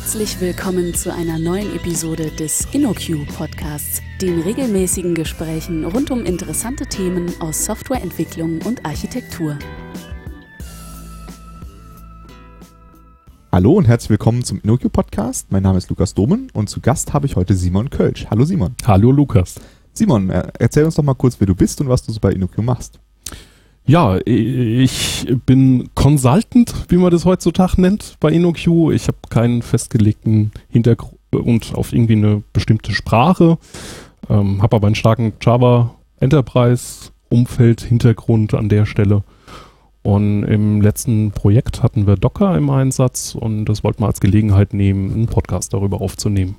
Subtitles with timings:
[0.00, 6.86] Herzlich willkommen zu einer neuen Episode des InnoQ Podcasts, den regelmäßigen Gesprächen rund um interessante
[6.86, 9.58] Themen aus Softwareentwicklung und Architektur.
[13.50, 15.50] Hallo und herzlich willkommen zum InnoQ Podcast.
[15.50, 18.28] Mein Name ist Lukas Domen und zu Gast habe ich heute Simon Kölsch.
[18.30, 18.76] Hallo Simon.
[18.86, 19.56] Hallo Lukas.
[19.94, 22.30] Simon, äh, erzähl uns doch mal kurz, wer du bist und was du so bei
[22.30, 23.00] InnoQ machst.
[23.88, 28.92] Ja, ich bin Consultant, wie man das heutzutage nennt, bei InnoQ.
[28.92, 33.56] Ich habe keinen festgelegten Hintergrund auf irgendwie eine bestimmte Sprache,
[34.28, 39.24] ähm, habe aber einen starken Java Enterprise Umfeld, Hintergrund an der Stelle.
[40.02, 44.74] Und im letzten Projekt hatten wir Docker im Einsatz und das wollten wir als Gelegenheit
[44.74, 46.56] nehmen, einen Podcast darüber aufzunehmen.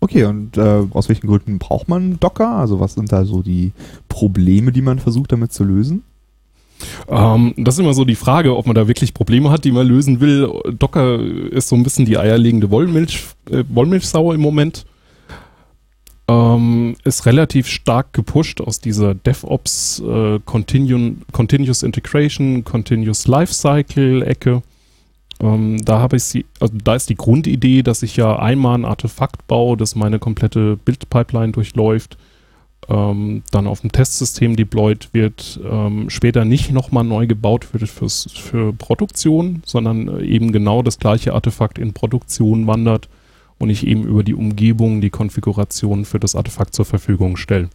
[0.00, 2.50] Okay, und äh, aus welchen Gründen braucht man Docker?
[2.50, 3.70] Also was sind da so die
[4.08, 6.02] Probleme, die man versucht damit zu lösen?
[7.08, 9.86] Ähm, das ist immer so die Frage, ob man da wirklich Probleme hat, die man
[9.86, 10.50] lösen will.
[10.78, 13.20] Docker ist so ein bisschen die eierlegende Wollmilch,
[13.50, 14.86] äh, Wollmilchsau im Moment.
[16.28, 24.62] Ähm, ist relativ stark gepusht aus dieser DevOps äh, Continu Continuous Integration, Continuous Lifecycle Ecke.
[25.38, 28.84] Ähm, da habe ich sie, also da ist die Grundidee, dass ich ja einmal ein
[28.84, 32.16] Artefakt baue, das meine komplette Bildpipeline durchläuft
[32.88, 38.30] ähm, dann auf dem Testsystem deployed wird, ähm, später nicht nochmal neu gebaut wird fürs,
[38.32, 43.08] für Produktion, sondern äh, eben genau das gleiche Artefakt in Produktion wandert
[43.58, 47.70] und ich eben über die Umgebung die Konfiguration für das Artefakt zur Verfügung stelle.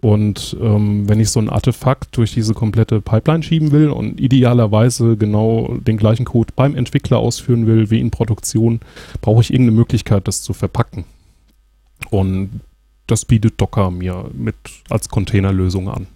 [0.00, 5.16] Und ähm, wenn ich so ein Artefakt durch diese komplette Pipeline schieben will und idealerweise
[5.16, 8.80] genau den gleichen Code beim Entwickler ausführen will wie in Produktion,
[9.20, 11.04] brauche ich irgendeine Möglichkeit, das zu verpacken.
[12.10, 12.60] Und
[13.06, 14.56] das bietet Docker mir mit
[14.90, 16.06] als Containerlösung an.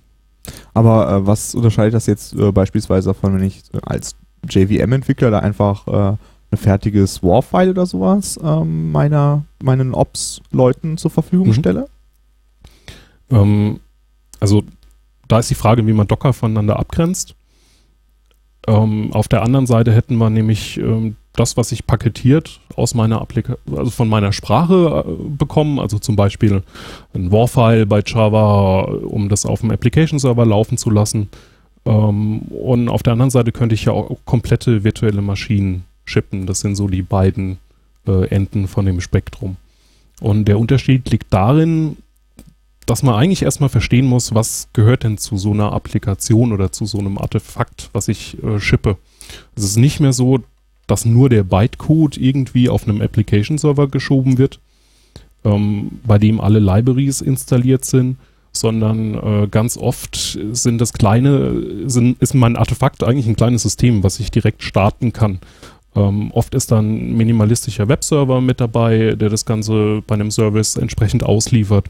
[0.74, 4.16] Aber äh, was unterscheidet das jetzt äh, beispielsweise davon, wenn ich äh, als
[4.48, 6.16] JVM-Entwickler da einfach äh,
[6.52, 11.54] ein fertiges WAR-File oder sowas ähm, meiner, meinen Ops-Leuten zur Verfügung mhm.
[11.54, 11.88] stelle?
[13.30, 13.80] Ähm,
[14.40, 14.64] also
[15.28, 17.36] da ist die Frage, wie man Docker voneinander abgrenzt.
[18.66, 23.20] Ähm, auf der anderen Seite hätten wir nämlich ähm, das, was ich paketiert aus meiner
[23.20, 26.62] Applikation, also von meiner Sprache äh, bekommen, also zum Beispiel
[27.14, 31.28] ein WAR-File bei Java, um das auf dem Application-Server laufen zu lassen.
[31.86, 36.46] Ähm, und auf der anderen Seite könnte ich ja auch komplette virtuelle Maschinen shippen.
[36.46, 37.58] Das sind so die beiden
[38.06, 39.56] äh, Enden von dem Spektrum.
[40.20, 41.96] Und der Unterschied liegt darin,
[42.90, 46.86] dass man eigentlich erstmal verstehen muss, was gehört denn zu so einer Applikation oder zu
[46.86, 48.96] so einem Artefakt, was ich äh, shippe.
[49.54, 50.40] Es ist nicht mehr so,
[50.88, 54.58] dass nur der Bytecode irgendwie auf einem Application-Server geschoben wird,
[55.44, 58.16] ähm, bei dem alle Libraries installiert sind,
[58.50, 64.02] sondern äh, ganz oft sind das kleine, sind, ist mein Artefakt eigentlich ein kleines System,
[64.02, 65.38] was ich direkt starten kann.
[65.94, 70.74] Ähm, oft ist dann ein minimalistischer Webserver mit dabei, der das Ganze bei einem Service
[70.74, 71.88] entsprechend ausliefert.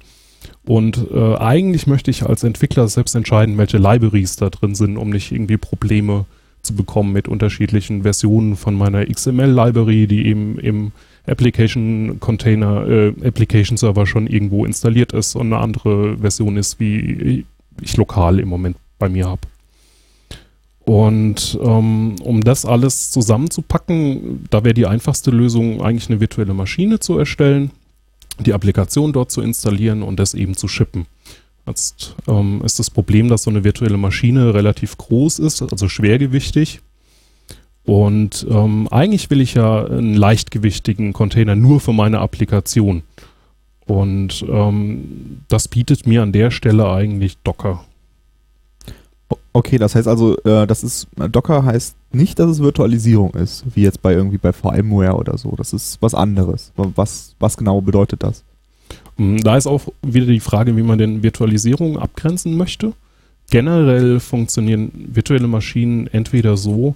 [0.64, 5.10] Und äh, eigentlich möchte ich als Entwickler selbst entscheiden, welche Libraries da drin sind, um
[5.10, 6.26] nicht irgendwie Probleme
[6.62, 10.92] zu bekommen mit unterschiedlichen Versionen von meiner XML-Library, die eben im
[11.26, 17.44] Application Container, äh, Application Server schon irgendwo installiert ist und eine andere Version ist, wie
[17.80, 19.42] ich lokal im Moment bei mir habe.
[20.84, 26.98] Und ähm, um das alles zusammenzupacken, da wäre die einfachste Lösung eigentlich eine virtuelle Maschine
[26.98, 27.70] zu erstellen,
[28.42, 31.06] die Applikation dort zu installieren und das eben zu shippen.
[31.66, 36.80] Jetzt ähm, ist das Problem, dass so eine virtuelle Maschine relativ groß ist, also schwergewichtig.
[37.84, 43.02] Und ähm, eigentlich will ich ja einen leichtgewichtigen Container nur für meine Applikation.
[43.86, 47.84] Und ähm, das bietet mir an der Stelle eigentlich Docker.
[49.52, 53.82] Okay, das heißt also, äh, das ist Docker heißt nicht, dass es Virtualisierung ist, wie
[53.82, 55.54] jetzt bei irgendwie bei VMware oder so.
[55.56, 56.72] Das ist was anderes.
[56.76, 58.44] Was, was genau bedeutet das?
[59.16, 62.92] Hm, da ist auch wieder die Frage, wie man denn Virtualisierung abgrenzen möchte.
[63.50, 66.94] Generell funktionieren virtuelle Maschinen entweder so,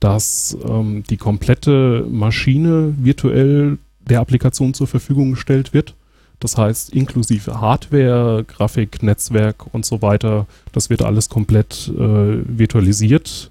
[0.00, 5.94] dass ähm, die komplette Maschine virtuell der Applikation zur Verfügung gestellt wird.
[6.40, 13.50] Das heißt, inklusive Hardware, Grafik, Netzwerk und so weiter, das wird alles komplett äh, virtualisiert.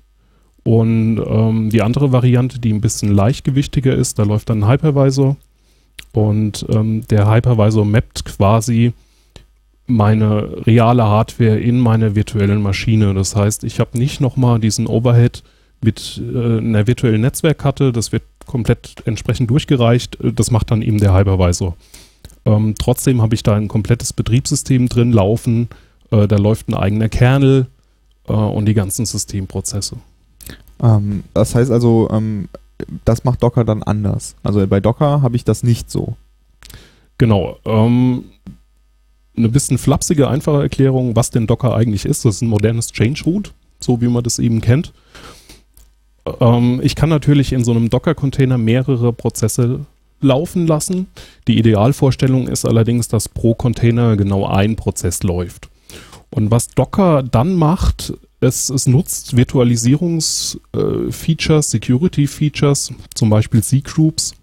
[0.64, 5.38] Und ähm, die andere Variante, die ein bisschen leichtgewichtiger ist, da läuft dann ein Hypervisor
[6.12, 8.94] und ähm, der Hypervisor mappt quasi
[9.88, 13.14] meine reale Hardware in meine virtuellen Maschine.
[13.14, 15.44] Das heißt, ich habe nicht nochmal diesen Overhead
[15.82, 17.92] mit äh, einer virtuellen Netzwerkkarte.
[17.92, 20.18] Das wird komplett entsprechend durchgereicht.
[20.22, 21.76] Das macht dann eben der Hypervisor.
[22.46, 25.70] Ähm, trotzdem habe ich da ein komplettes Betriebssystem drin laufen.
[26.12, 27.68] Äh, da läuft ein eigener Kernel
[28.28, 29.98] äh, und die ganzen Systemprozesse.
[30.82, 32.50] Ähm, das heißt also, ähm,
[33.06, 34.36] das macht Docker dann anders.
[34.44, 36.16] Also bei Docker habe ich das nicht so.
[37.18, 37.58] Genau.
[37.66, 38.26] Ähm,
[39.36, 42.26] eine bisschen flapsige, einfache Erklärung, was denn Docker eigentlich ist.
[42.26, 44.94] Das ist ein modernes Change Root, so wie man das eben kennt.
[46.40, 49.86] Ähm, ich kann natürlich in so einem Docker-Container mehrere Prozesse
[50.22, 51.08] laufen lassen.
[51.48, 55.70] Die Idealvorstellung ist allerdings, dass pro Container genau ein Prozess läuft.
[56.30, 64.36] Und was Docker dann macht, es, es nutzt Virtualisierungsfeatures, äh, Security-Features, zum Beispiel C-Groups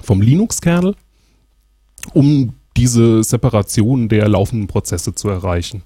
[0.00, 0.94] vom Linux-Kernel,
[2.14, 5.82] um diese Separation der laufenden Prozesse zu erreichen.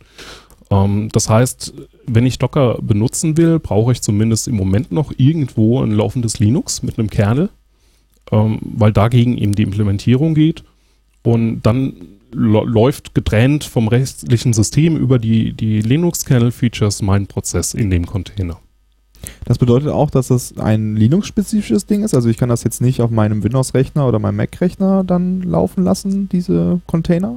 [0.71, 1.75] Ähm, das heißt,
[2.07, 6.83] wenn ich Docker benutzen will, brauche ich zumindest im Moment noch irgendwo ein laufendes Linux
[6.83, 7.51] mit einem Kernel,
[8.33, 10.65] ähm, weil dagegen eben die Implementierung geht.
[11.23, 11.95] Und dann
[12.33, 18.59] läuft getrennt vom restlichen System über die, die Linux-Kernel-Features mein Prozess in dem Container.
[19.45, 22.15] Das bedeutet auch, dass das ein Linux-spezifisches Ding ist.
[22.15, 26.29] Also ich kann das jetzt nicht auf meinem Windows-Rechner oder meinem Mac-Rechner dann laufen lassen,
[26.29, 27.37] diese Container?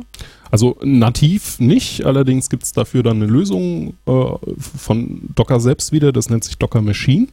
[0.50, 4.12] Also nativ nicht, allerdings gibt es dafür dann eine Lösung äh,
[4.58, 7.28] von Docker selbst wieder, das nennt sich Docker Machine.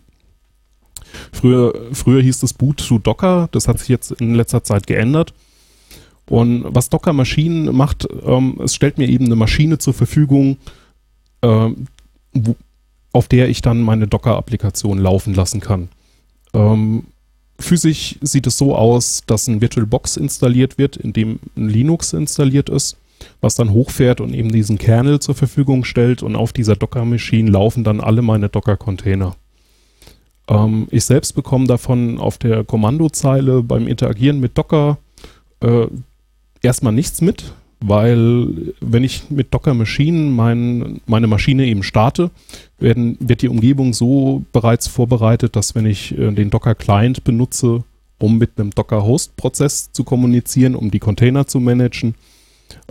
[1.33, 5.35] Früher, früher hieß das Boot to Docker, das hat sich jetzt in letzter Zeit geändert.
[6.29, 10.57] Und was Docker Maschinen macht, ähm, es stellt mir eben eine Maschine zur Verfügung,
[11.43, 11.69] äh,
[12.33, 12.57] wo,
[13.13, 15.89] auf der ich dann meine Docker-Applikation laufen lassen kann.
[16.55, 17.05] Ähm,
[17.59, 22.69] physisch sieht es so aus, dass ein VirtualBox installiert wird, in dem ein Linux installiert
[22.69, 22.97] ist,
[23.41, 27.85] was dann hochfährt und eben diesen Kernel zur Verfügung stellt und auf dieser Docker-Maschine laufen
[27.85, 29.37] dann alle meine Docker-Container.
[30.49, 34.99] Ähm, ich selbst bekomme davon auf der Kommandozeile beim Interagieren mit Docker
[35.61, 35.87] äh,
[36.63, 42.31] erstmal nichts mit, weil wenn ich mit Docker Machine mein, meine Maschine eben starte,
[42.79, 47.85] werden, wird die Umgebung so bereits vorbereitet, dass wenn ich äh, den Docker Client benutze,
[48.19, 52.15] um mit einem Docker Host Prozess zu kommunizieren, um die Container zu managen,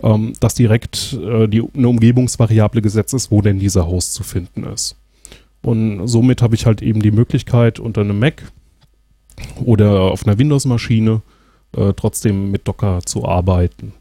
[0.02, 4.64] ähm, dass direkt äh, die, eine Umgebungsvariable gesetzt ist, wo denn dieser Host zu finden
[4.64, 4.96] ist.
[5.62, 8.50] Und somit habe ich halt eben die Möglichkeit unter einem Mac
[9.64, 11.22] oder auf einer Windows-Maschine
[11.76, 13.92] äh, trotzdem mit Docker zu arbeiten.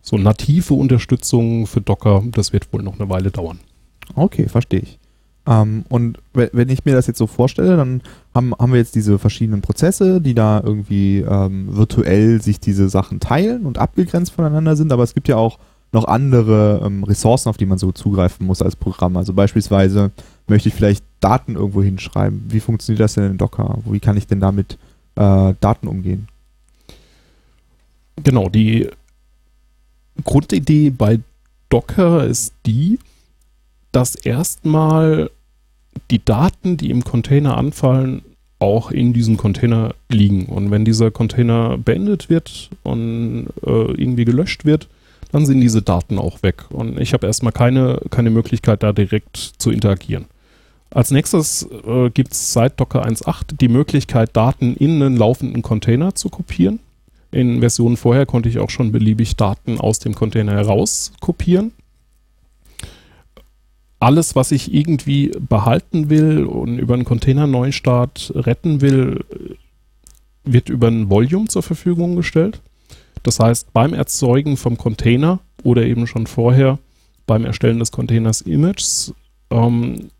[0.00, 3.60] So native Unterstützung für Docker, das wird wohl noch eine Weile dauern.
[4.14, 4.98] Okay, verstehe ich.
[5.46, 8.02] Ähm, und wenn ich mir das jetzt so vorstelle, dann
[8.34, 13.20] haben, haben wir jetzt diese verschiedenen Prozesse, die da irgendwie ähm, virtuell sich diese Sachen
[13.20, 15.58] teilen und abgegrenzt voneinander sind, aber es gibt ja auch
[15.92, 19.16] noch andere ähm, Ressourcen, auf die man so zugreifen muss als Programm.
[19.16, 20.10] Also beispielsweise
[20.46, 22.44] möchte ich vielleicht Daten irgendwo hinschreiben.
[22.48, 23.78] Wie funktioniert das denn in Docker?
[23.84, 24.78] Wie kann ich denn damit
[25.14, 26.28] äh, Daten umgehen?
[28.22, 28.88] Genau, die
[30.24, 31.20] Grundidee bei
[31.68, 32.98] Docker ist die,
[33.92, 35.30] dass erstmal
[36.10, 38.22] die Daten, die im Container anfallen,
[38.58, 40.46] auch in diesem Container liegen.
[40.46, 44.88] Und wenn dieser Container beendet wird und äh, irgendwie gelöscht wird,
[45.32, 46.66] dann sind diese Daten auch weg.
[46.70, 50.26] Und ich habe erstmal keine, keine Möglichkeit, da direkt zu interagieren.
[50.94, 56.14] Als nächstes äh, gibt es seit Docker 1.8 die Möglichkeit, Daten in einen laufenden Container
[56.14, 56.80] zu kopieren.
[57.30, 61.72] In Versionen vorher konnte ich auch schon beliebig Daten aus dem Container heraus kopieren.
[64.00, 69.24] Alles, was ich irgendwie behalten will und über einen Container-Neustart retten will,
[70.44, 72.60] wird über ein Volume zur Verfügung gestellt.
[73.22, 76.78] Das heißt, beim Erzeugen vom Container oder eben schon vorher
[77.26, 79.14] beim Erstellen des Containers Images
[79.50, 80.10] ähm,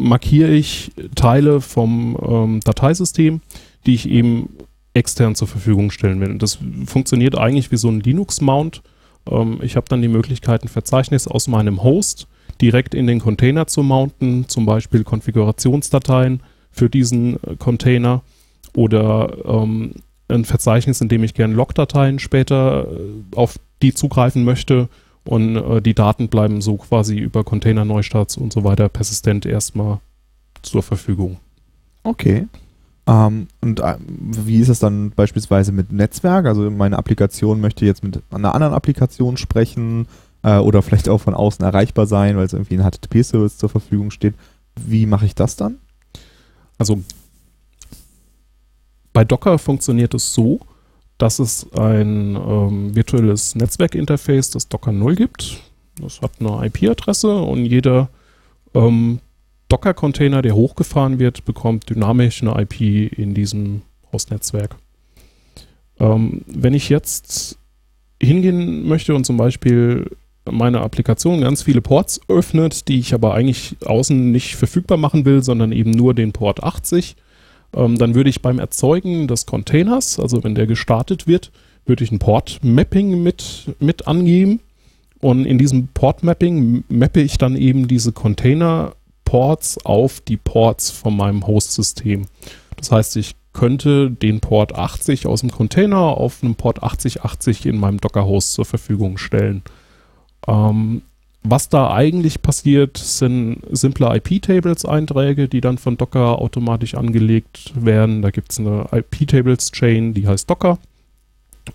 [0.00, 3.40] markiere ich Teile vom ähm, Dateisystem,
[3.86, 4.48] die ich eben
[4.94, 6.30] extern zur Verfügung stellen will.
[6.30, 8.82] Und das funktioniert eigentlich wie so ein Linux-Mount.
[9.30, 12.26] Ähm, ich habe dann die Möglichkeit, ein Verzeichnis aus meinem Host
[12.60, 18.22] direkt in den Container zu mounten, zum Beispiel Konfigurationsdateien für diesen äh, Container
[18.74, 19.94] oder ähm,
[20.28, 24.88] ein Verzeichnis, in dem ich gerne Logdateien später äh, auf die zugreifen möchte
[25.24, 29.98] und äh, die Daten bleiben so quasi über Container-Neustarts und so weiter persistent erstmal
[30.62, 31.38] zur Verfügung.
[32.02, 32.46] Okay.
[33.06, 36.46] Ähm, und äh, wie ist es dann beispielsweise mit Netzwerk?
[36.46, 40.06] Also meine Applikation möchte jetzt mit einer anderen Applikation sprechen
[40.42, 44.10] äh, oder vielleicht auch von außen erreichbar sein, weil es irgendwie ein HTTP-Service zur Verfügung
[44.10, 44.34] steht.
[44.76, 45.76] Wie mache ich das dann?
[46.78, 47.02] Also
[49.12, 50.60] bei Docker funktioniert es so,
[51.18, 55.60] dass es ein ähm, virtuelles Netzwerkinterface, das Docker 0 gibt.
[56.00, 58.08] Das hat eine IP-Adresse und jeder
[58.74, 59.20] ähm,
[59.68, 62.80] Docker-Container, der hochgefahren wird, bekommt dynamisch eine IP
[63.16, 64.76] in diesem Hostnetzwerk.
[66.00, 67.58] Ähm, wenn ich jetzt
[68.20, 70.10] hingehen möchte und zum Beispiel
[70.50, 75.42] meine Applikation ganz viele Ports öffnet, die ich aber eigentlich außen nicht verfügbar machen will,
[75.42, 77.16] sondern eben nur den Port 80,
[77.74, 81.50] Ähm, dann würde ich beim Erzeugen des Containers, also wenn der gestartet wird,
[81.86, 84.60] würde ich ein Port-Mapping mit, mit angeben.
[85.20, 91.46] Und in diesem Port-Mapping mappe ich dann eben diese Container-Ports auf die Ports von meinem
[91.46, 92.26] Host-System.
[92.76, 97.78] Das heißt, ich könnte den Port 80 aus dem Container auf einem Port 8080 in
[97.78, 99.62] meinem Docker-Host zur Verfügung stellen.
[100.46, 101.02] Ähm,
[101.46, 108.22] was da eigentlich passiert, sind simple IP-Tables-Einträge, die dann von Docker automatisch angelegt werden.
[108.22, 110.78] Da gibt es eine IP-Tables-Chain, die heißt Docker.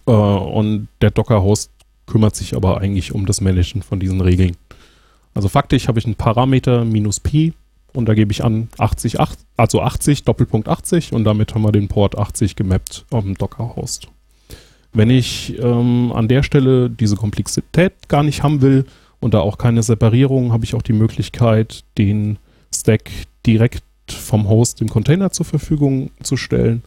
[0.08, 1.72] Äh, und der Docker-Host
[2.08, 4.58] kümmert sich aber eigentlich um das Managen von diesen Regeln.
[5.36, 7.54] Also faktisch habe ich einen Parameter minus Pi
[7.94, 9.18] und da gebe ich an 80,
[9.56, 14.08] also 80, Doppelpunkt 80 und damit haben wir den Port 80 gemappt dem Docker-Host.
[14.94, 18.86] Wenn ich ähm, an der Stelle diese Komplexität gar nicht haben will,
[19.20, 22.38] und da auch keine Separierung, habe ich auch die Möglichkeit, den
[22.74, 23.10] Stack
[23.46, 26.84] direkt vom Host im Container zur Verfügung zu stellen.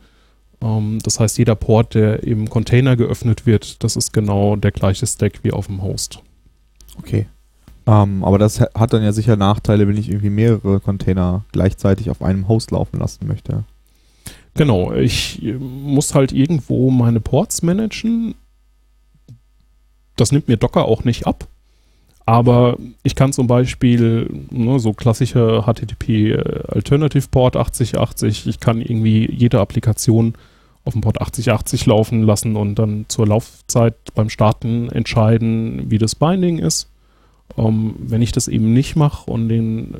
[0.61, 5.07] Ähm, das heißt, jeder Port, der im Container geöffnet wird, das ist genau der gleiche
[5.07, 6.23] Stack wie auf dem Host.
[6.99, 7.27] Okay.
[7.87, 12.23] Ähm, aber das hat dann ja sicher Nachteile, wenn ich irgendwie mehrere Container gleichzeitig auf
[12.23, 13.65] einem Host laufen lassen möchte.
[14.55, 18.35] Genau, ich äh, muss halt irgendwo meine Ports managen.
[20.17, 21.49] Das nimmt mir Docker auch nicht ab.
[22.25, 28.81] Aber ich kann zum Beispiel ne, so klassische HTTP äh, Alternative Port 8080, ich kann
[28.81, 30.35] irgendwie jede Applikation
[30.85, 36.15] auf dem Port 8080 laufen lassen und dann zur Laufzeit beim Starten entscheiden, wie das
[36.15, 36.89] Binding ist.
[37.57, 39.95] Ähm, wenn ich das eben nicht mache und den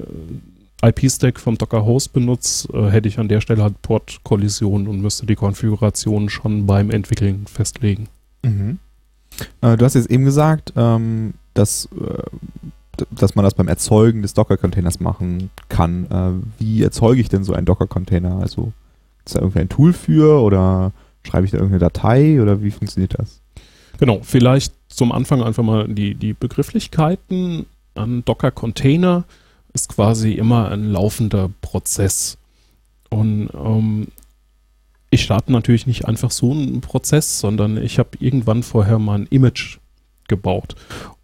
[0.83, 5.01] äh, IP-Stack vom Docker Host benutze, äh, hätte ich an der Stelle halt Port-Kollision und
[5.01, 8.09] müsste die Konfiguration schon beim Entwickeln festlegen.
[8.43, 8.79] Mhm.
[9.61, 14.35] Äh, du hast jetzt eben gesagt, ähm, dass, äh, dass man das beim Erzeugen des
[14.35, 16.07] Docker-Containers machen kann.
[16.11, 18.39] Äh, wie erzeuge ich denn so einen Docker-Container?
[18.39, 18.73] Also
[19.25, 20.93] ist da irgendwie ein Tool für oder
[21.25, 23.41] schreibe ich da irgendeine Datei oder wie funktioniert das?
[23.99, 27.67] Genau, vielleicht zum Anfang einfach mal die, die Begrifflichkeiten.
[27.95, 29.25] Ein Docker-Container
[29.73, 32.37] ist quasi immer ein laufender Prozess.
[33.11, 34.09] Und ähm,
[35.11, 39.27] ich starte natürlich nicht einfach so einen Prozess, sondern ich habe irgendwann vorher mal ein
[39.27, 39.79] Image
[40.29, 40.75] gebaut.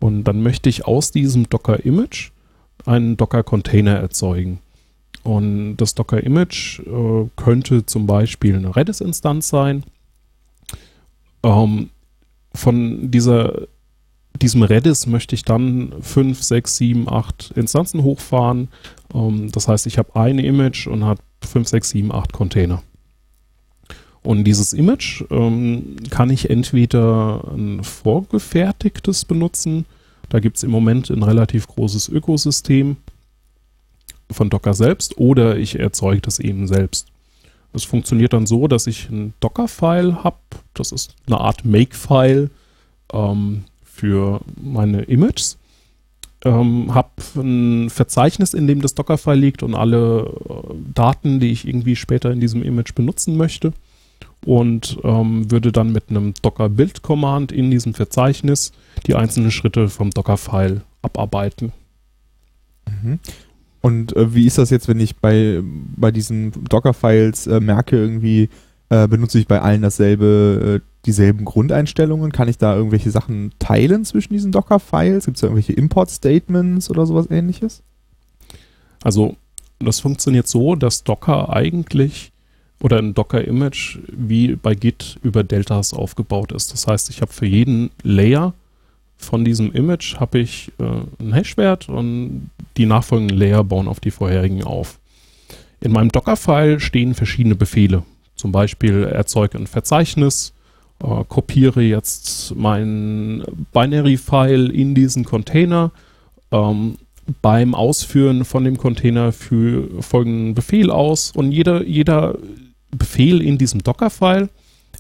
[0.01, 2.31] Und dann möchte ich aus diesem Docker-Image
[2.87, 4.61] einen Docker-Container erzeugen.
[5.23, 9.85] Und das Docker-Image äh, könnte zum Beispiel eine Redis-Instanz sein.
[11.43, 11.91] Ähm,
[12.55, 13.69] von dieser,
[14.41, 18.69] diesem Redis möchte ich dann 5, 6, 7, 8 Instanzen hochfahren.
[19.15, 22.83] Ähm, das heißt, ich habe ein Image und habe 5, 6, 7, 8 Container.
[24.29, 29.87] Und dieses Image ähm, kann ich entweder ein vorgefertigtes benutzen.
[30.29, 32.99] Da gibt es im Moment ein relativ großes Ökosystem
[34.31, 37.07] von Docker selbst oder ich erzeuge das eben selbst.
[37.73, 40.37] Es funktioniert dann so, dass ich ein Docker-File habe.
[40.75, 42.51] Das ist eine Art Make-File
[43.15, 45.57] ähm, für meine Images.
[46.45, 51.67] Ähm, habe ein Verzeichnis, in dem das Docker-File liegt und alle äh, Daten, die ich
[51.67, 53.73] irgendwie später in diesem Image benutzen möchte
[54.49, 58.73] und ähm, würde dann mit einem Docker-Build-Command in diesem Verzeichnis
[59.07, 61.75] die einzelnen Schritte vom Docker-File abarbeiten.
[62.87, 63.19] Mhm.
[63.83, 68.49] Und äh, wie ist das jetzt, wenn ich bei, bei diesen Docker-Files äh, merke, irgendwie
[68.89, 72.33] äh, benutze ich bei allen dasselbe, äh, dieselben Grundeinstellungen?
[72.33, 75.27] Kann ich da irgendwelche Sachen teilen zwischen diesen Docker-Files?
[75.27, 77.83] Gibt es da irgendwelche Import-Statements oder sowas ähnliches?
[79.03, 79.37] Also,
[79.79, 82.33] das funktioniert so, dass Docker eigentlich
[82.81, 86.73] oder ein Docker-Image wie bei Git über Deltas aufgebaut ist.
[86.73, 88.55] Das heißt, ich habe für jeden Layer
[89.19, 90.85] von diesem Image habe ich äh,
[91.19, 94.99] einen Hashwert und die nachfolgenden Layer bauen auf die vorherigen auf.
[95.81, 98.05] In meinem Docker-File stehen verschiedene Befehle.
[98.37, 100.55] Zum Beispiel erzeuge ein Verzeichnis,
[101.03, 103.43] äh, kopiere jetzt mein
[103.73, 105.91] Binary-File in diesen Container.
[106.53, 106.97] Ähm,
[107.43, 112.39] beim Ausführen von dem Container für folgenden Befehl aus und jeder, jeder
[112.91, 114.49] Befehl in diesem Docker-File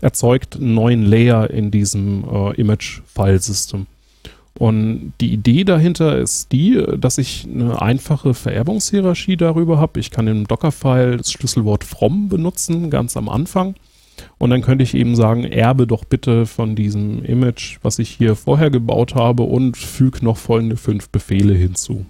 [0.00, 3.86] erzeugt einen neuen Layer in diesem äh, Image-File-System.
[4.58, 10.00] Und die Idee dahinter ist die, dass ich eine einfache Vererbungshierarchie darüber habe.
[10.00, 13.76] Ich kann im Docker-File das Schlüsselwort from benutzen, ganz am Anfang.
[14.36, 18.34] Und dann könnte ich eben sagen, erbe doch bitte von diesem Image, was ich hier
[18.34, 22.06] vorher gebaut habe und füge noch folgende fünf Befehle hinzu.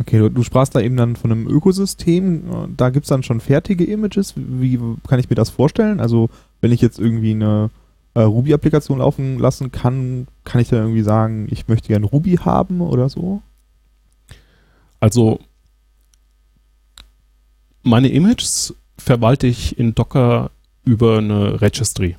[0.00, 2.74] Okay, du, du, sprachst da eben dann von einem Ökosystem.
[2.76, 4.32] Da gibt es dann schon fertige Images.
[4.34, 6.00] Wie kann ich mir das vorstellen?
[6.00, 6.30] Also,
[6.62, 7.70] wenn ich jetzt irgendwie eine
[8.14, 12.80] äh, Ruby-Applikation laufen lassen kann, kann ich da irgendwie sagen, ich möchte gerne Ruby haben
[12.80, 13.42] oder so?
[15.00, 15.38] Also,
[17.82, 20.50] meine Images verwalte ich in Docker
[20.84, 22.16] über eine Registry.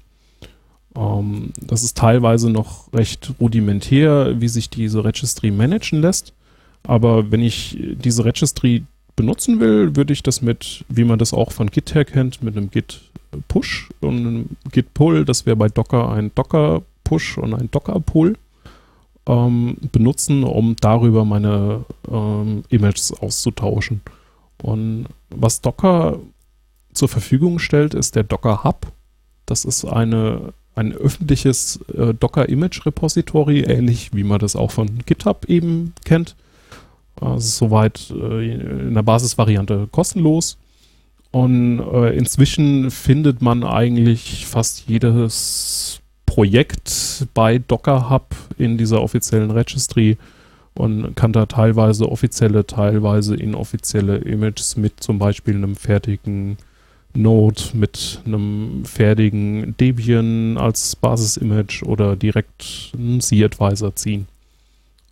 [0.95, 6.33] Ähm, das ist teilweise noch recht rudimentär, wie sich diese Registry managen lässt.
[6.83, 8.83] Aber wenn ich diese Registry
[9.15, 12.57] benutzen will, würde ich das mit, wie man das auch von Git her kennt, mit
[12.57, 13.01] einem Git
[13.47, 17.99] Push und einem Git Pull, das wäre bei Docker ein Docker Push und ein Docker
[17.99, 18.35] Pull,
[19.27, 24.01] ähm, benutzen, um darüber meine ähm, Images auszutauschen.
[24.61, 26.19] Und was Docker
[26.93, 28.91] zur Verfügung stellt, ist der Docker Hub.
[29.45, 34.99] Das ist eine, ein öffentliches äh, Docker Image Repository, ähnlich wie man das auch von
[35.05, 36.35] GitHub eben kennt.
[37.19, 40.57] Also soweit äh, in der Basisvariante kostenlos.
[41.31, 49.51] Und äh, inzwischen findet man eigentlich fast jedes Projekt bei Docker Hub in dieser offiziellen
[49.51, 50.17] Registry
[50.73, 56.57] und kann da teilweise offizielle, teilweise inoffizielle Images mit zum Beispiel einem fertigen
[57.13, 64.27] Node, mit einem fertigen Debian als Basis-Image oder direkt einen C-Advisor ziehen.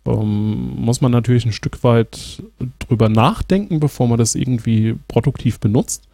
[0.06, 2.42] Ähm, muss man natürlich ein Stück weit
[2.78, 6.04] drüber nachdenken, bevor man das irgendwie produktiv benutzt.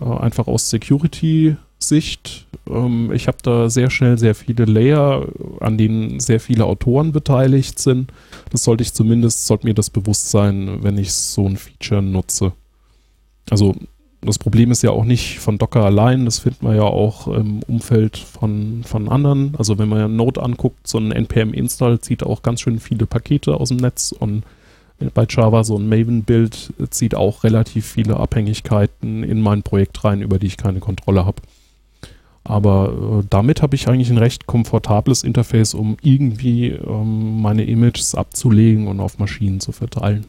[0.00, 2.46] Äh, einfach aus Security-Sicht.
[2.68, 5.26] Ähm, ich habe da sehr schnell sehr viele Layer,
[5.60, 8.12] an denen sehr viele Autoren beteiligt sind.
[8.50, 12.52] Das sollte ich zumindest, sollte mir das bewusst sein, wenn ich so ein Feature nutze.
[13.50, 13.74] Also
[14.26, 17.62] das Problem ist ja auch nicht von Docker allein, das findet man ja auch im
[17.64, 19.54] Umfeld von, von anderen.
[19.56, 23.54] Also wenn man ja Node anguckt, so ein npm-Install zieht auch ganz schön viele Pakete
[23.54, 24.44] aus dem Netz und
[25.12, 30.38] bei Java so ein Maven-Build zieht auch relativ viele Abhängigkeiten in mein Projekt rein, über
[30.38, 31.42] die ich keine Kontrolle habe.
[32.44, 38.14] Aber äh, damit habe ich eigentlich ein recht komfortables Interface, um irgendwie ähm, meine Images
[38.14, 40.26] abzulegen und auf Maschinen zu verteilen.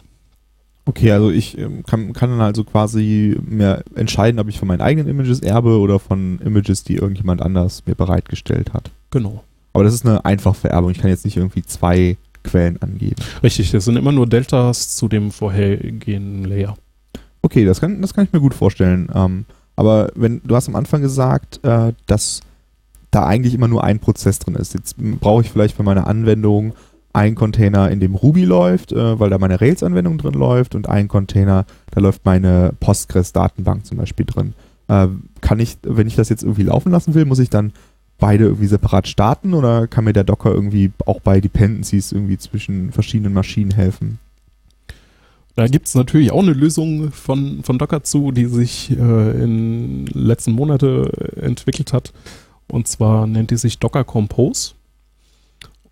[0.88, 4.82] Okay, also ich ähm, kann, kann dann also quasi mehr entscheiden, ob ich von meinen
[4.82, 8.92] eigenen Images erbe oder von Images, die irgendjemand anders mir bereitgestellt hat.
[9.10, 9.44] Genau.
[9.74, 10.92] Aber das ist eine einfache Vererbung.
[10.92, 13.16] Ich kann jetzt nicht irgendwie zwei Quellen angeben.
[13.42, 16.78] Richtig, das sind immer nur Deltas zu dem vorhergehenden Layer.
[17.42, 19.10] Okay, das kann, das kann ich mir gut vorstellen.
[19.14, 22.42] Ähm, aber wenn du hast am Anfang gesagt, äh, dass
[23.16, 24.74] da eigentlich immer nur ein Prozess drin ist.
[24.74, 26.74] Jetzt brauche ich vielleicht für meine Anwendung
[27.16, 31.08] einen Container, in dem Ruby läuft, äh, weil da meine Rails-Anwendung drin läuft und einen
[31.08, 34.54] Container, da läuft meine Postgres-Datenbank zum Beispiel drin.
[34.88, 35.08] Äh,
[35.42, 37.74] kann ich, wenn ich das jetzt irgendwie laufen lassen will, muss ich dann
[38.18, 42.92] beide irgendwie separat starten oder kann mir der Docker irgendwie auch bei Dependencies irgendwie zwischen
[42.92, 44.20] verschiedenen Maschinen helfen?
[45.56, 50.06] Da gibt es natürlich auch eine Lösung von, von Docker zu, die sich äh, in
[50.08, 52.12] letzten Monaten entwickelt hat.
[52.68, 54.75] Und zwar nennt die sich Docker Compose.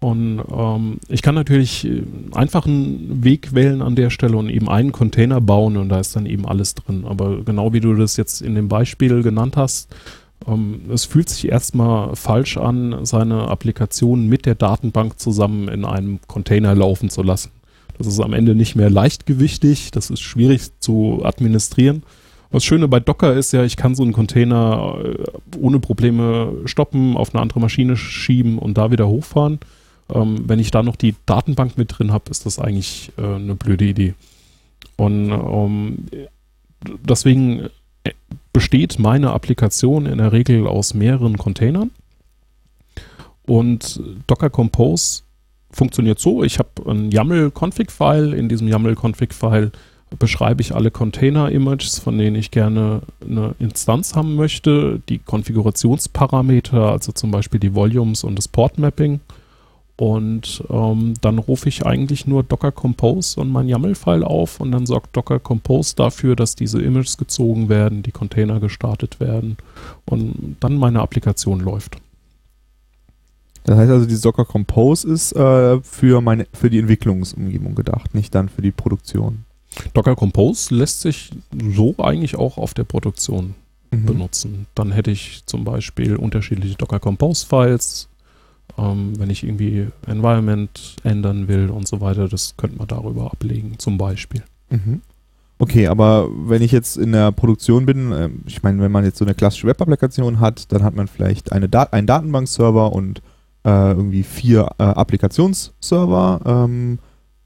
[0.04, 1.88] Und ähm, ich kann natürlich
[2.34, 6.14] einfach einen Weg wählen an der Stelle und eben einen Container bauen und da ist
[6.18, 7.06] dann eben alles drin.
[7.08, 9.96] Aber genau wie du das jetzt in dem Beispiel genannt hast,
[10.46, 16.20] ähm, es fühlt sich erstmal falsch an, seine Applikation mit der Datenbank zusammen in einem
[16.28, 17.52] Container laufen zu lassen.
[17.98, 22.04] Das ist am Ende nicht mehr leichtgewichtig, das ist schwierig zu administrieren.
[22.52, 27.16] Das Schöne bei Docker ist ja, ich kann so einen Container äh, ohne Probleme stoppen,
[27.16, 29.60] auf eine andere Maschine schieben und da wieder hochfahren.
[30.10, 33.56] Ähm, wenn ich da noch die Datenbank mit drin habe, ist das eigentlich äh, eine
[33.56, 34.14] blöde Idee.
[34.96, 36.06] Und ähm,
[37.08, 37.70] deswegen
[38.52, 41.92] besteht meine Applikation in der Regel aus mehreren Containern.
[43.46, 45.24] Und Docker Compose
[45.72, 48.34] funktioniert so, ich habe ein YAML-Config-File.
[48.34, 49.72] In diesem YAML-Config-File
[50.20, 57.12] beschreibe ich alle Container-Images, von denen ich gerne eine Instanz haben möchte, die Konfigurationsparameter, also
[57.12, 59.20] zum Beispiel die Volumes und das Port-Mapping
[59.96, 64.86] und ähm, dann rufe ich eigentlich nur Docker Compose und mein YAML-File auf und dann
[64.86, 69.58] sorgt Docker Compose dafür, dass diese Images gezogen werden, die Container gestartet werden
[70.06, 71.98] und dann meine Applikation läuft.
[73.66, 78.34] Das heißt also, die Docker Compose ist äh, für, meine, für die Entwicklungsumgebung gedacht, nicht
[78.36, 79.46] dann für die Produktion.
[79.94, 81.32] Docker Compose lässt sich
[81.74, 83.56] so eigentlich auch auf der Produktion
[83.92, 84.06] mhm.
[84.06, 84.66] benutzen.
[84.76, 88.10] Dann hätte ich zum Beispiel unterschiedliche Docker Compose Files,
[88.78, 93.78] ähm, wenn ich irgendwie Environment ändern will und so weiter, das könnte man darüber ablegen,
[93.78, 94.44] zum Beispiel.
[94.70, 95.02] Mhm.
[95.60, 99.18] Okay, aber wenn ich jetzt in der Produktion bin, äh, ich meine, wenn man jetzt
[99.18, 103.22] so eine klassische Web-Applikation hat, dann hat man vielleicht eine Dat einen Datenbankserver und
[103.64, 106.42] äh, irgendwie vier äh, Applikationsserver.
[106.46, 107.00] Ähm,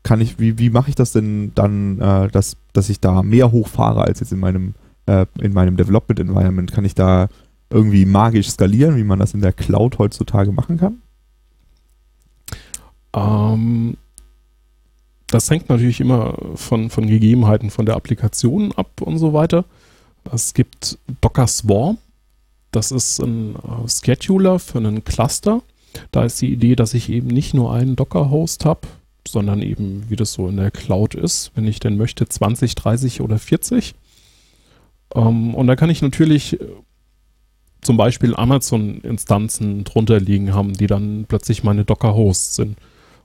[0.04, 3.52] kann ich, wie, wie mache ich das denn dann, äh, dass, dass ich da mehr
[3.52, 4.74] hochfahre als jetzt in meinem,
[5.06, 6.72] äh, in meinem Development Environment?
[6.72, 7.28] Kann ich da
[7.70, 11.02] irgendwie magisch skalieren, wie man das in der Cloud heutzutage machen kann?
[13.18, 13.98] Ähm,
[15.28, 19.66] das hängt natürlich immer von, von Gegebenheiten von der Applikation ab und so weiter.
[20.32, 21.98] Es gibt Docker Swarm.
[22.72, 25.62] Das ist ein äh, Scheduler für einen Cluster.
[26.12, 28.82] Da ist die Idee, dass ich eben nicht nur einen Docker-Host habe,
[29.28, 33.22] sondern eben, wie das so in der Cloud ist, wenn ich denn möchte, 20, 30
[33.22, 33.96] oder 40.
[35.16, 36.68] Ähm, und da kann ich natürlich äh,
[37.82, 42.78] zum Beispiel Amazon-Instanzen drunter liegen haben, die dann plötzlich meine Docker-Hosts sind.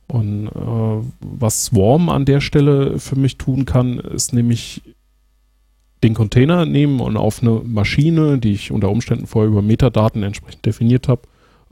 [0.08, 4.82] Und äh, was Swarm an der Stelle für mich tun kann, ist nämlich
[6.02, 10.66] den Container nehmen und auf eine Maschine, die ich unter Umständen vorher über Metadaten entsprechend
[10.66, 11.22] definiert habe,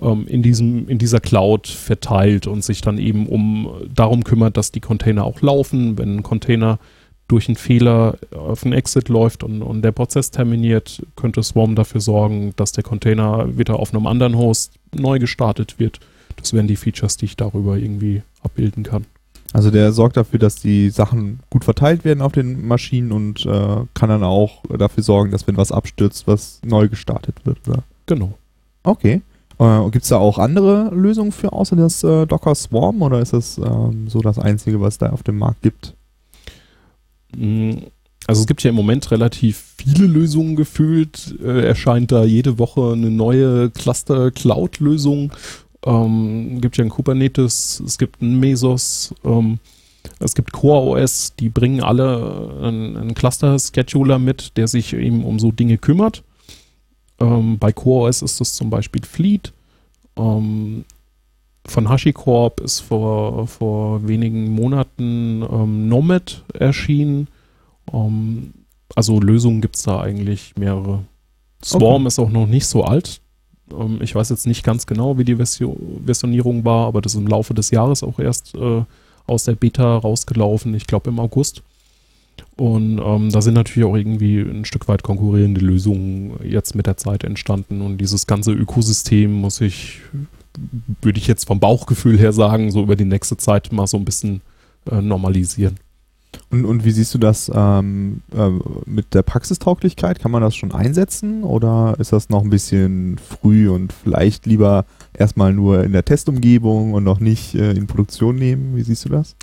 [0.01, 0.43] ähm, in,
[0.89, 5.43] in dieser Cloud verteilt und sich dann eben um darum kümmert, dass die Container auch
[5.43, 5.99] laufen.
[5.99, 6.79] Wenn ein Container
[7.29, 12.01] durch einen Fehler auf einen Exit läuft und, und der Prozess terminiert, könnte Swarm dafür
[12.01, 16.01] sorgen, dass der Container wieder auf einem anderen Host neu gestartet wird.
[16.41, 19.07] Das wären die Features, die ich darüber irgendwie abbilden kann.
[19.53, 23.77] Also der sorgt dafür, dass die Sachen gut verteilt werden auf den Maschinen und äh,
[23.95, 27.59] kann dann auch dafür sorgen, dass wenn was abstürzt, was neu gestartet wird.
[27.69, 27.83] Oder?
[28.07, 28.35] Genau.
[28.85, 29.23] Okay.
[29.59, 33.33] Äh, Gibt es da auch andere Lösungen für außer das äh, Docker Swarm oder ist
[33.33, 35.95] das ähm, so das Einzige, was da auf dem Markt gibt?
[37.37, 37.73] Mm,
[38.27, 41.35] also es gibt ja im Moment relativ viele Lösungen gefühlt.
[41.43, 45.33] Äh, erscheint da jede Woche eine neue Cluster-Cloud-Lösung.
[45.85, 49.59] Ähm, gibt ja ein Kubernetes, es gibt ein Mesos, ähm,
[50.19, 55.53] es gibt CoreOS, die bringen alle einen, einen Cluster-Scheduler mit, der sich eben um so
[55.53, 56.23] Dinge kümmert.
[57.19, 59.53] Ähm, bei CoreOS ist das zum Beispiel Fleet.
[60.17, 60.85] Ähm,
[61.67, 67.29] von HashiCorp ist vor, vor wenigen Monaten ähm, Nomad erschienen.
[67.93, 68.55] Ähm,
[68.95, 71.05] also Lösungen gibt es da eigentlich mehrere.
[71.63, 72.09] Swarm okay.
[72.09, 73.21] ist auch noch nicht so alt.
[73.79, 77.21] Ähm, ich weiß jetzt nicht ganz genau, wie die Version, Versionierung war, aber das ist
[77.21, 78.83] im Laufe des Jahres auch erst äh,
[79.27, 81.63] aus der Beta rausgelaufen, ich glaube im August.
[82.57, 86.97] Und ähm, da sind natürlich auch irgendwie ein Stück weit konkurrierende Lösungen jetzt mit der
[86.97, 87.81] Zeit entstanden.
[87.81, 90.01] Und dieses ganze Ökosystem muss ich
[91.01, 94.05] würde ich jetzt vom Bauchgefühl her sagen, so über die nächste Zeit mal so ein
[94.05, 94.41] bisschen
[94.91, 95.77] äh, normalisieren.
[96.51, 98.51] Und, und wie siehst du das ähm, äh,
[98.87, 100.19] mit der Praxistauglichkeit?
[100.19, 104.85] Kann man das schon einsetzen oder ist das noch ein bisschen früh und vielleicht lieber
[105.13, 108.77] erstmal nur in der Testumgebung und noch nicht äh, in Produktion nehmen?
[108.77, 109.37] Wie siehst du das?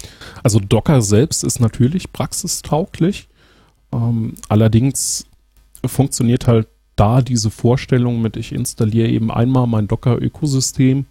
[0.43, 3.29] Also Docker selbst ist natürlich praxistauglich.
[3.93, 5.25] Ähm, allerdings
[5.85, 11.05] funktioniert halt da diese Vorstellung mit, ich installiere eben einmal mein Docker-Ökosystem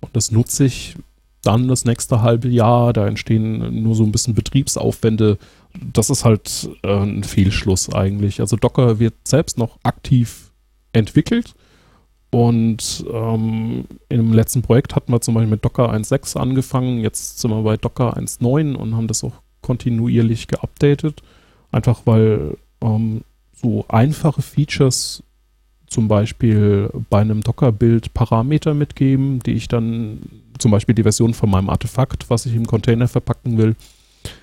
[0.00, 0.96] und das nutze ich
[1.42, 5.38] dann das nächste halbe Jahr, da entstehen nur so ein bisschen Betriebsaufwände.
[5.92, 8.40] Das ist halt äh, ein Fehlschluss eigentlich.
[8.40, 10.50] Also Docker wird selbst noch aktiv
[10.92, 11.54] entwickelt
[12.30, 17.50] und ähm, im letzten Projekt hatten wir zum Beispiel mit Docker 1.6 angefangen, jetzt sind
[17.50, 21.22] wir bei Docker 1.9 und haben das auch kontinuierlich geupdatet,
[21.72, 23.22] einfach weil ähm,
[23.52, 25.24] so einfache Features
[25.88, 30.20] zum Beispiel bei einem Docker-Bild Parameter mitgeben, die ich dann
[30.60, 33.76] zum Beispiel die Version von meinem Artefakt, was ich im Container verpacken will,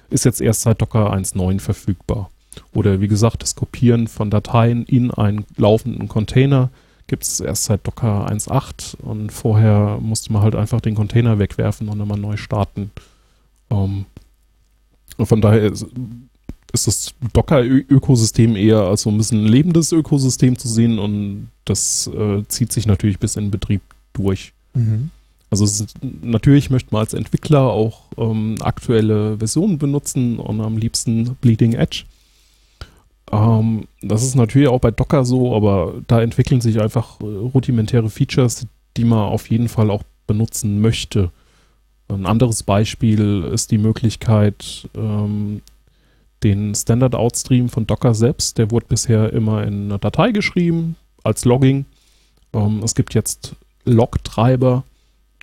[0.10, 2.30] ist jetzt erst seit Docker 1.9 verfügbar.
[2.74, 6.70] Oder wie gesagt, das Kopieren von Dateien in einen laufenden Container
[7.08, 11.88] gibt es erst seit Docker 1.8 und vorher musste man halt einfach den Container wegwerfen
[11.88, 12.92] und nochmal neu starten.
[13.70, 14.06] Ähm,
[15.18, 15.86] von daher ist,
[16.74, 22.08] ist das Docker-Ökosystem eher als so ein bisschen ein lebendes Ökosystem zu sehen und das
[22.08, 23.82] äh, zieht sich natürlich bis in Betrieb
[24.14, 24.54] durch.
[24.74, 25.12] Mhm.
[25.50, 31.36] Also ist, natürlich möchte man als Entwickler auch ähm, aktuelle Versionen benutzen und am liebsten
[31.40, 32.04] Bleeding Edge.
[33.32, 38.10] Ähm, das ist natürlich auch bei Docker so, aber da entwickeln sich einfach äh, rudimentäre
[38.10, 41.32] Features, die man auf jeden Fall auch benutzen möchte.
[42.10, 45.62] Ein anderes Beispiel ist die Möglichkeit, ähm,
[46.44, 51.86] den Standard-Outstream von Docker selbst, der wurde bisher immer in einer Datei geschrieben als Logging.
[52.54, 53.56] Ähm, es gibt jetzt
[53.86, 54.84] Log-Treiber,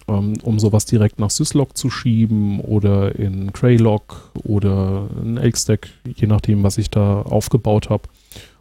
[0.09, 6.27] ähm, um sowas direkt nach Syslog zu schieben oder in Craylog oder in Elkstack, je
[6.27, 8.05] nachdem, was ich da aufgebaut habe.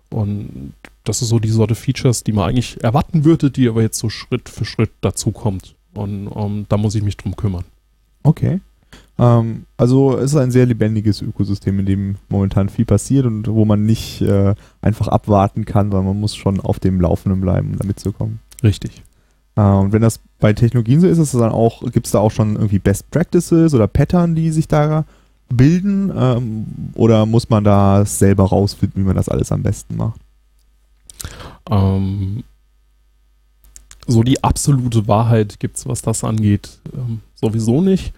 [0.10, 4.00] Und das ist so die Sorte Features, die man eigentlich erwarten würde, die aber jetzt
[4.00, 5.76] so Schritt für Schritt dazukommt.
[5.94, 7.66] Und um, ähm, da muss ich mich drum kümmern.
[8.24, 8.62] Okay.
[9.20, 13.66] Ähm, also es ist ein sehr lebendiges Ökosystem, in dem momentan viel passiert und wo
[13.66, 17.78] man nicht äh, einfach abwarten kann, sondern man muss schon auf dem Laufenden bleiben, um
[17.78, 18.40] da mitzukommen.
[18.64, 19.04] Richtig.
[19.56, 22.32] Äh, und wenn das bei Technologien so ist, ist dann auch, gibt es da auch
[22.32, 25.06] schon irgendwie Best Practices oder Pattern, die sich da
[25.50, 26.12] bilden?
[26.16, 30.20] Ähm, oder muss man da selber rausfinden, wie man das alles am besten macht?
[31.70, 32.44] Ähm,
[34.08, 38.14] so die absolute Wahrheit gibt es, was das angeht, ähm, sowieso nicht.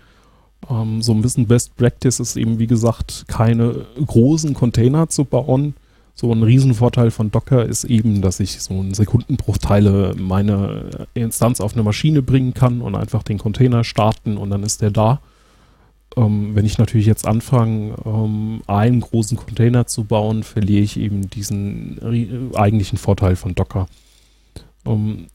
[0.69, 5.75] Ähm, so ein bisschen Best Practice ist eben, wie gesagt, keine großen Container zu bauen,
[6.17, 11.73] So ein Riesenvorteil von Docker ist eben, dass ich so in Sekundenbruchteile meine Instanz auf
[11.73, 15.19] eine Maschine bringen kann und einfach den Container starten und dann ist der da.
[16.15, 21.30] Ähm, wenn ich natürlich jetzt anfange, ähm, einen großen Container zu bauen, verliere ich eben
[21.30, 21.99] diesen
[22.56, 23.88] eigentlichen Vorteil von Docker.
[24.86, 25.28] Ähm,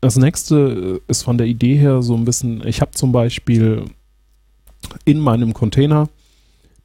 [0.00, 3.84] das nächste ist von der Idee her so ein bisschen, ich habe zum Beispiel
[5.04, 6.08] in meinem Container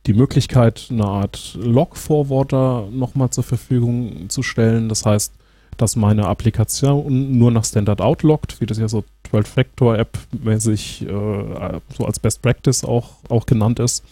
[0.06, 4.90] die Möglichkeit, eine Art Log-Forwarder nochmal zur Verfügung zu stellen.
[4.90, 5.34] Das heißt,
[5.78, 12.06] dass meine Applikation nur nach Standard Out loggt, wie das ja so 12-Factor-App-mäßig äh, so
[12.06, 14.04] als Best Practice auch, auch genannt ist.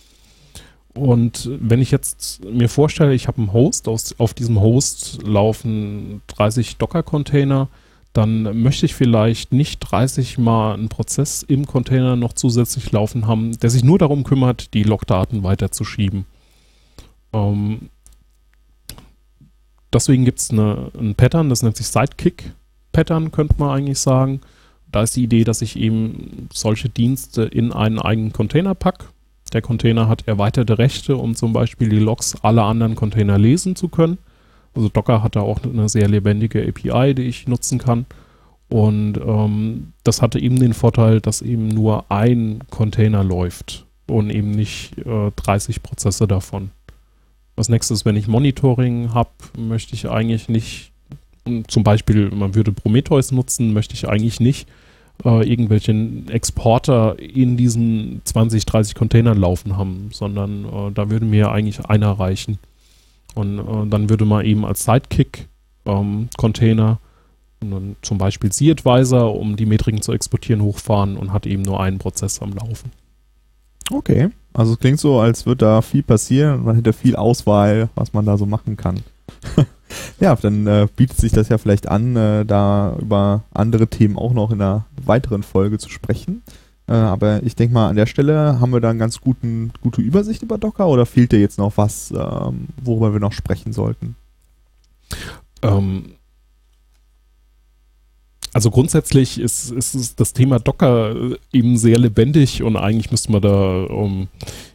[0.93, 6.21] Und wenn ich jetzt mir vorstelle, ich habe einen Host, aus, auf diesem Host laufen
[6.27, 7.69] 30 Docker-Container,
[8.13, 13.57] dann möchte ich vielleicht nicht 30 Mal einen Prozess im Container noch zusätzlich laufen haben,
[13.59, 16.25] der sich nur darum kümmert, die Logdaten weiterzuschieben.
[17.31, 17.89] Ähm,
[19.93, 24.41] deswegen gibt es ein Pattern, das nennt sich Sidekick-Pattern, könnte man eigentlich sagen.
[24.91, 29.05] Da ist die Idee, dass ich eben solche Dienste in einen eigenen Container packe.
[29.53, 33.87] Der Container hat erweiterte Rechte, um zum Beispiel die Logs aller anderen Container lesen zu
[33.87, 34.17] können.
[34.75, 38.05] Also Docker hat da auch eine sehr lebendige API, die ich nutzen kann.
[38.69, 44.51] Und ähm, das hatte eben den Vorteil, dass eben nur ein Container läuft und eben
[44.51, 46.71] nicht äh, 30 Prozesse davon.
[47.57, 50.91] Was nächstes, wenn ich Monitoring habe, möchte ich eigentlich nicht,
[51.67, 54.69] zum Beispiel, man würde Prometheus nutzen, möchte ich eigentlich nicht
[55.25, 61.51] äh, irgendwelchen Exporter in diesen 20, 30 Containern laufen haben, sondern äh, da würde mir
[61.51, 62.57] eigentlich einer reichen.
[63.35, 66.99] Und äh, dann würde man eben als Sidekick-Container
[67.63, 71.99] ähm, zum Beispiel Z-Advisor, um die Metriken zu exportieren, hochfahren und hat eben nur einen
[71.99, 72.91] Prozess am Laufen.
[73.91, 77.89] Okay, also es klingt so, als würde da viel passieren und man hätte viel Auswahl,
[77.95, 79.01] was man da so machen kann.
[80.19, 84.33] ja, dann äh, bietet sich das ja vielleicht an, äh, da über andere Themen auch
[84.33, 86.41] noch in einer weiteren Folge zu sprechen.
[86.87, 90.01] Äh, aber ich denke mal, an der Stelle haben wir da eine ganz guten, gute
[90.01, 94.15] Übersicht über Docker oder fehlt dir jetzt noch was, ähm, worüber wir noch sprechen sollten?
[95.61, 96.13] Ähm,
[98.53, 101.15] also grundsätzlich ist, ist, ist, das Thema Docker
[101.53, 104.27] eben sehr lebendig und eigentlich müsste man da um,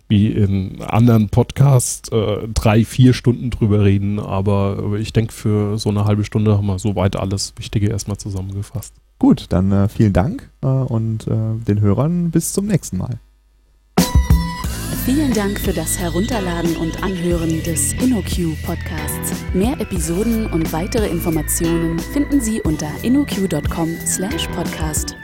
[0.09, 5.91] wie in anderen Podcasts äh, drei, vier Stunden drüber reden, aber ich denke, für so
[5.91, 8.95] eine halbe Stunde haben wir soweit alles Wichtige erstmal zusammengefasst.
[9.19, 13.19] Gut, dann äh, vielen Dank äh, und äh, den Hörern bis zum nächsten Mal.
[15.07, 19.33] Vielen Dank für das Herunterladen und Anhören des InnoQ Podcasts.
[19.55, 25.15] Mehr Episoden und weitere Informationen finden Sie unter innoq.com/podcast.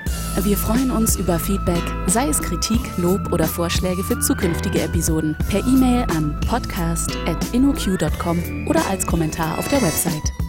[0.45, 5.67] Wir freuen uns über Feedback, sei es Kritik, Lob oder Vorschläge für zukünftige Episoden, per
[5.67, 10.42] E-Mail an podcast@innoq.com oder als Kommentar auf der Website.